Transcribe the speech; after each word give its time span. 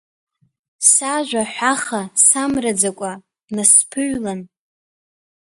Сажәа 0.91 1.43
аҳәаха 1.47 2.01
самраӡакәа 2.27 3.11
днасԥыҩлан… 3.47 4.41